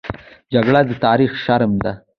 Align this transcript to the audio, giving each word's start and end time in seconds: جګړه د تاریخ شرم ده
جګړه 0.53 0.81
د 0.89 0.91
تاریخ 1.05 1.31
شرم 1.43 1.71
ده 1.83 1.91